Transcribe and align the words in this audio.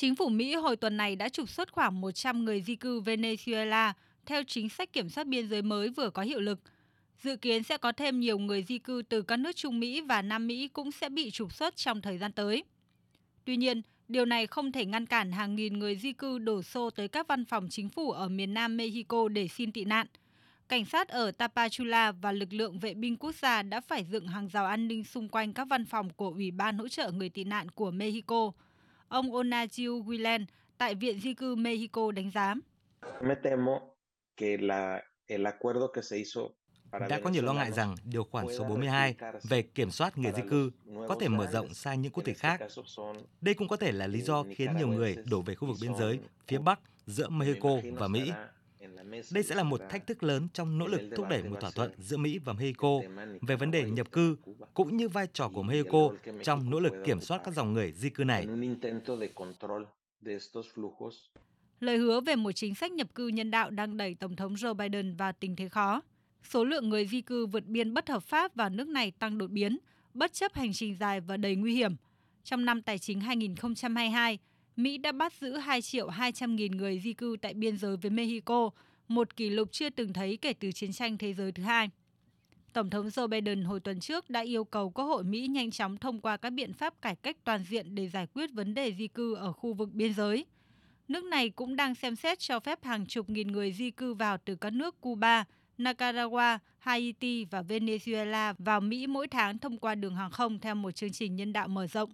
Chính 0.00 0.14
phủ 0.14 0.28
Mỹ 0.28 0.54
hồi 0.54 0.76
tuần 0.76 0.96
này 0.96 1.16
đã 1.16 1.28
trục 1.28 1.48
xuất 1.48 1.72
khoảng 1.72 2.00
100 2.00 2.44
người 2.44 2.62
di 2.62 2.76
cư 2.76 3.00
Venezuela 3.00 3.92
theo 4.26 4.42
chính 4.44 4.68
sách 4.68 4.92
kiểm 4.92 5.08
soát 5.08 5.26
biên 5.26 5.48
giới 5.48 5.62
mới 5.62 5.88
vừa 5.88 6.10
có 6.10 6.22
hiệu 6.22 6.40
lực. 6.40 6.60
Dự 7.22 7.36
kiến 7.36 7.62
sẽ 7.62 7.76
có 7.76 7.92
thêm 7.92 8.20
nhiều 8.20 8.38
người 8.38 8.62
di 8.62 8.78
cư 8.78 9.02
từ 9.08 9.22
các 9.22 9.36
nước 9.36 9.56
Trung 9.56 9.80
Mỹ 9.80 10.00
và 10.00 10.22
Nam 10.22 10.46
Mỹ 10.46 10.68
cũng 10.68 10.92
sẽ 10.92 11.08
bị 11.08 11.30
trục 11.30 11.52
xuất 11.52 11.76
trong 11.76 12.02
thời 12.02 12.18
gian 12.18 12.32
tới. 12.32 12.64
Tuy 13.44 13.56
nhiên, 13.56 13.82
điều 14.08 14.24
này 14.24 14.46
không 14.46 14.72
thể 14.72 14.84
ngăn 14.84 15.06
cản 15.06 15.32
hàng 15.32 15.56
nghìn 15.56 15.78
người 15.78 15.96
di 15.96 16.12
cư 16.12 16.38
đổ 16.38 16.62
xô 16.62 16.90
tới 16.90 17.08
các 17.08 17.28
văn 17.28 17.44
phòng 17.44 17.68
chính 17.70 17.88
phủ 17.88 18.10
ở 18.10 18.28
miền 18.28 18.54
Nam 18.54 18.76
Mexico 18.76 19.28
để 19.28 19.48
xin 19.48 19.72
tị 19.72 19.84
nạn. 19.84 20.06
Cảnh 20.68 20.84
sát 20.84 21.08
ở 21.08 21.30
Tapachula 21.30 22.12
và 22.12 22.32
lực 22.32 22.52
lượng 22.52 22.78
vệ 22.78 22.94
binh 22.94 23.16
quốc 23.16 23.34
gia 23.34 23.62
đã 23.62 23.80
phải 23.80 24.04
dựng 24.04 24.28
hàng 24.28 24.48
rào 24.48 24.66
an 24.66 24.88
ninh 24.88 25.04
xung 25.04 25.28
quanh 25.28 25.52
các 25.52 25.68
văn 25.68 25.84
phòng 25.84 26.10
của 26.10 26.28
Ủy 26.30 26.50
ban 26.50 26.78
hỗ 26.78 26.88
trợ 26.88 27.10
người 27.10 27.28
tị 27.28 27.44
nạn 27.44 27.70
của 27.70 27.90
Mexico. 27.90 28.52
Ông 29.08 29.34
Onagio 29.34 29.90
Guilen 30.06 30.46
tại 30.78 30.94
Viện 30.94 31.20
Di 31.20 31.34
cư 31.34 31.54
Mexico 31.54 32.12
đánh 32.12 32.30
giá. 32.30 32.54
Đã 37.08 37.20
có 37.24 37.30
nhiều 37.30 37.42
lo 37.42 37.52
ngại 37.52 37.72
rằng 37.72 37.94
điều 38.04 38.24
khoản 38.24 38.46
số 38.58 38.64
42 38.64 39.14
về 39.48 39.62
kiểm 39.62 39.90
soát 39.90 40.18
người 40.18 40.32
di 40.36 40.42
cư 40.50 40.70
có 41.08 41.16
thể 41.20 41.28
mở 41.28 41.46
rộng 41.46 41.74
sang 41.74 42.02
những 42.02 42.12
quốc 42.12 42.24
tịch 42.24 42.38
khác. 42.38 42.60
Đây 43.40 43.54
cũng 43.54 43.68
có 43.68 43.76
thể 43.76 43.92
là 43.92 44.06
lý 44.06 44.20
do 44.20 44.44
khiến 44.56 44.76
nhiều 44.76 44.88
người 44.88 45.16
đổ 45.30 45.42
về 45.42 45.54
khu 45.54 45.68
vực 45.68 45.76
biên 45.82 45.94
giới 45.94 46.18
phía 46.46 46.58
Bắc 46.58 46.80
giữa 47.06 47.28
Mexico 47.28 47.70
và 47.92 48.08
Mỹ. 48.08 48.32
Đây 49.32 49.42
sẽ 49.42 49.54
là 49.54 49.62
một 49.62 49.80
thách 49.90 50.06
thức 50.06 50.22
lớn 50.22 50.48
trong 50.52 50.78
nỗ 50.78 50.86
lực 50.86 51.00
thúc 51.16 51.26
đẩy 51.30 51.42
một 51.42 51.56
thỏa 51.60 51.70
thuận 51.70 51.90
giữa 51.98 52.16
Mỹ 52.16 52.38
và 52.38 52.52
Mexico 52.52 53.00
về 53.42 53.56
vấn 53.56 53.70
đề 53.70 53.90
nhập 53.90 54.12
cư, 54.12 54.36
cũng 54.74 54.96
như 54.96 55.08
vai 55.08 55.26
trò 55.32 55.48
của 55.48 55.62
Mexico 55.62 56.10
trong 56.42 56.70
nỗ 56.70 56.80
lực 56.80 56.92
kiểm 57.06 57.20
soát 57.20 57.40
các 57.44 57.54
dòng 57.54 57.72
người 57.72 57.92
di 57.92 58.10
cư 58.10 58.24
này. 58.24 58.46
Lời 61.80 61.98
hứa 61.98 62.20
về 62.20 62.36
một 62.36 62.52
chính 62.52 62.74
sách 62.74 62.92
nhập 62.92 63.14
cư 63.14 63.28
nhân 63.28 63.50
đạo 63.50 63.70
đang 63.70 63.96
đẩy 63.96 64.14
Tổng 64.14 64.36
thống 64.36 64.54
Joe 64.54 64.74
Biden 64.74 65.16
vào 65.16 65.32
tình 65.32 65.56
thế 65.56 65.68
khó. 65.68 66.02
Số 66.42 66.64
lượng 66.64 66.88
người 66.88 67.06
di 67.06 67.20
cư 67.20 67.46
vượt 67.46 67.66
biên 67.66 67.94
bất 67.94 68.08
hợp 68.08 68.22
pháp 68.22 68.54
vào 68.54 68.70
nước 68.70 68.88
này 68.88 69.10
tăng 69.10 69.38
đột 69.38 69.50
biến, 69.50 69.78
bất 70.14 70.32
chấp 70.32 70.54
hành 70.54 70.72
trình 70.72 70.96
dài 71.00 71.20
và 71.20 71.36
đầy 71.36 71.56
nguy 71.56 71.74
hiểm. 71.74 71.96
Trong 72.44 72.64
năm 72.64 72.82
tài 72.82 72.98
chính 72.98 73.20
2022, 73.20 74.38
Mỹ 74.78 74.98
đã 74.98 75.12
bắt 75.12 75.32
giữ 75.40 75.56
2 75.56 75.82
triệu 75.82 76.08
200 76.08 76.56
nghìn 76.56 76.76
người 76.76 77.00
di 77.00 77.12
cư 77.12 77.36
tại 77.42 77.54
biên 77.54 77.76
giới 77.76 77.96
với 77.96 78.10
Mexico, 78.10 78.70
một 79.08 79.36
kỷ 79.36 79.50
lục 79.50 79.68
chưa 79.72 79.90
từng 79.90 80.12
thấy 80.12 80.36
kể 80.36 80.52
từ 80.52 80.72
chiến 80.72 80.92
tranh 80.92 81.18
thế 81.18 81.34
giới 81.34 81.52
thứ 81.52 81.62
hai. 81.62 81.90
Tổng 82.72 82.90
thống 82.90 83.08
Joe 83.08 83.28
Biden 83.28 83.62
hồi 83.62 83.80
tuần 83.80 84.00
trước 84.00 84.30
đã 84.30 84.40
yêu 84.40 84.64
cầu 84.64 84.90
Quốc 84.90 85.04
hội 85.04 85.24
Mỹ 85.24 85.46
nhanh 85.46 85.70
chóng 85.70 85.96
thông 85.96 86.20
qua 86.20 86.36
các 86.36 86.50
biện 86.50 86.72
pháp 86.72 87.02
cải 87.02 87.16
cách 87.16 87.36
toàn 87.44 87.64
diện 87.68 87.94
để 87.94 88.08
giải 88.08 88.26
quyết 88.34 88.50
vấn 88.52 88.74
đề 88.74 88.92
di 88.92 89.08
cư 89.08 89.34
ở 89.34 89.52
khu 89.52 89.72
vực 89.72 89.92
biên 89.92 90.14
giới. 90.14 90.46
Nước 91.08 91.24
này 91.24 91.50
cũng 91.50 91.76
đang 91.76 91.94
xem 91.94 92.16
xét 92.16 92.38
cho 92.38 92.60
phép 92.60 92.84
hàng 92.84 93.06
chục 93.06 93.30
nghìn 93.30 93.48
người 93.48 93.72
di 93.72 93.90
cư 93.90 94.14
vào 94.14 94.38
từ 94.44 94.54
các 94.54 94.72
nước 94.72 95.00
Cuba, 95.00 95.44
Nicaragua, 95.78 96.58
Haiti 96.78 97.44
và 97.44 97.62
Venezuela 97.62 98.54
vào 98.58 98.80
Mỹ 98.80 99.06
mỗi 99.06 99.28
tháng 99.28 99.58
thông 99.58 99.78
qua 99.78 99.94
đường 99.94 100.16
hàng 100.16 100.30
không 100.30 100.58
theo 100.58 100.74
một 100.74 100.90
chương 100.90 101.12
trình 101.12 101.36
nhân 101.36 101.52
đạo 101.52 101.68
mở 101.68 101.86
rộng. 101.86 102.10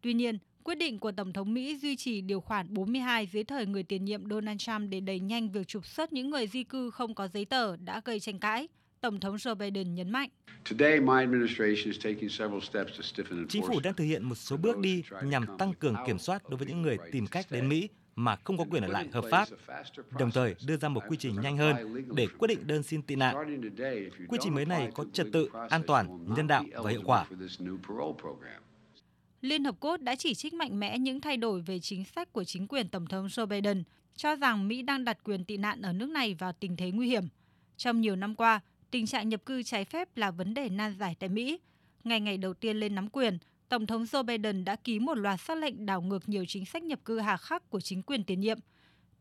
Tuy 0.00 0.14
nhiên, 0.14 0.38
quyết 0.70 0.78
định 0.78 0.98
của 0.98 1.12
Tổng 1.12 1.32
thống 1.32 1.54
Mỹ 1.54 1.76
duy 1.76 1.96
trì 1.96 2.20
điều 2.20 2.40
khoản 2.40 2.74
42 2.74 3.26
dưới 3.26 3.44
thời 3.44 3.66
người 3.66 3.82
tiền 3.82 4.04
nhiệm 4.04 4.30
Donald 4.30 4.60
Trump 4.60 4.90
để 4.90 5.00
đẩy 5.00 5.20
nhanh 5.20 5.50
việc 5.50 5.68
trục 5.68 5.86
xuất 5.86 6.12
những 6.12 6.30
người 6.30 6.46
di 6.46 6.64
cư 6.64 6.90
không 6.90 7.14
có 7.14 7.28
giấy 7.28 7.44
tờ 7.44 7.76
đã 7.76 8.00
gây 8.04 8.20
tranh 8.20 8.38
cãi. 8.38 8.68
Tổng 9.00 9.20
thống 9.20 9.36
Joe 9.36 9.54
Biden 9.54 9.94
nhấn 9.94 10.10
mạnh. 10.10 10.28
Chính 13.48 13.62
phủ 13.66 13.80
đang 13.82 13.94
thực 13.94 14.04
hiện 14.04 14.24
một 14.24 14.34
số 14.34 14.56
bước 14.56 14.78
đi 14.78 15.02
nhằm 15.24 15.56
tăng 15.58 15.74
cường 15.74 15.94
kiểm 16.06 16.18
soát 16.18 16.42
đối 16.48 16.58
với 16.58 16.68
những 16.68 16.82
người 16.82 16.98
tìm 17.12 17.26
cách 17.26 17.46
đến 17.50 17.68
Mỹ 17.68 17.88
mà 18.16 18.36
không 18.44 18.58
có 18.58 18.64
quyền 18.70 18.82
ở 18.82 18.88
lại 18.88 19.08
hợp 19.12 19.24
pháp, 19.30 19.48
đồng 20.18 20.30
thời 20.30 20.54
đưa 20.66 20.76
ra 20.76 20.88
một 20.88 21.02
quy 21.08 21.16
trình 21.16 21.40
nhanh 21.40 21.56
hơn 21.56 21.76
để 22.14 22.26
quyết 22.38 22.48
định 22.48 22.66
đơn 22.66 22.82
xin 22.82 23.02
tị 23.02 23.16
nạn. 23.16 23.60
Quy 24.28 24.38
trình 24.40 24.54
mới 24.54 24.66
này 24.66 24.90
có 24.94 25.04
trật 25.12 25.26
tự, 25.32 25.48
an 25.70 25.82
toàn, 25.86 26.24
nhân 26.36 26.46
đạo 26.46 26.64
và 26.74 26.90
hiệu 26.90 27.02
quả. 27.04 27.26
Liên 29.40 29.64
Hợp 29.64 29.76
Quốc 29.80 30.00
đã 30.00 30.14
chỉ 30.14 30.34
trích 30.34 30.54
mạnh 30.54 30.80
mẽ 30.80 30.98
những 30.98 31.20
thay 31.20 31.36
đổi 31.36 31.60
về 31.60 31.80
chính 31.80 32.04
sách 32.04 32.32
của 32.32 32.44
chính 32.44 32.66
quyền 32.66 32.88
Tổng 32.88 33.06
thống 33.06 33.26
Joe 33.26 33.46
Biden, 33.46 33.82
cho 34.16 34.36
rằng 34.36 34.68
Mỹ 34.68 34.82
đang 34.82 35.04
đặt 35.04 35.18
quyền 35.24 35.44
tị 35.44 35.56
nạn 35.56 35.82
ở 35.82 35.92
nước 35.92 36.10
này 36.10 36.34
vào 36.34 36.52
tình 36.52 36.76
thế 36.76 36.90
nguy 36.90 37.08
hiểm. 37.08 37.24
Trong 37.76 38.00
nhiều 38.00 38.16
năm 38.16 38.34
qua, 38.34 38.60
tình 38.90 39.06
trạng 39.06 39.28
nhập 39.28 39.46
cư 39.46 39.62
trái 39.62 39.84
phép 39.84 40.16
là 40.16 40.30
vấn 40.30 40.54
đề 40.54 40.68
nan 40.68 40.94
giải 40.98 41.16
tại 41.18 41.28
Mỹ. 41.28 41.58
Ngày 42.04 42.20
ngày 42.20 42.38
đầu 42.38 42.54
tiên 42.54 42.76
lên 42.76 42.94
nắm 42.94 43.08
quyền, 43.08 43.38
Tổng 43.68 43.86
thống 43.86 44.04
Joe 44.04 44.22
Biden 44.22 44.64
đã 44.64 44.76
ký 44.76 44.98
một 44.98 45.14
loạt 45.14 45.40
xác 45.40 45.58
lệnh 45.58 45.86
đảo 45.86 46.02
ngược 46.02 46.28
nhiều 46.28 46.44
chính 46.48 46.66
sách 46.66 46.82
nhập 46.82 47.00
cư 47.04 47.18
hà 47.18 47.36
khắc 47.36 47.70
của 47.70 47.80
chính 47.80 48.02
quyền 48.02 48.24
tiền 48.24 48.40
nhiệm. 48.40 48.58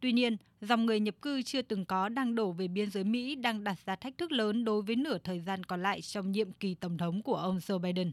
Tuy 0.00 0.12
nhiên, 0.12 0.36
dòng 0.60 0.86
người 0.86 1.00
nhập 1.00 1.14
cư 1.22 1.42
chưa 1.42 1.62
từng 1.62 1.84
có 1.84 2.08
đang 2.08 2.34
đổ 2.34 2.52
về 2.52 2.68
biên 2.68 2.90
giới 2.90 3.04
Mỹ 3.04 3.34
đang 3.34 3.64
đặt 3.64 3.78
ra 3.86 3.96
thách 3.96 4.18
thức 4.18 4.32
lớn 4.32 4.64
đối 4.64 4.82
với 4.82 4.96
nửa 4.96 5.18
thời 5.18 5.40
gian 5.40 5.64
còn 5.64 5.82
lại 5.82 6.00
trong 6.00 6.32
nhiệm 6.32 6.52
kỳ 6.52 6.74
tổng 6.74 6.98
thống 6.98 7.22
của 7.22 7.36
ông 7.36 7.58
Joe 7.58 7.78
Biden. 7.78 8.12